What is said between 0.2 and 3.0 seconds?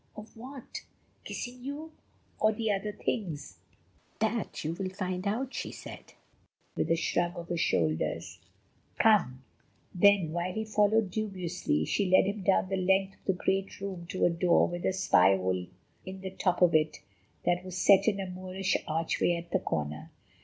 what? Kissing you? Or the other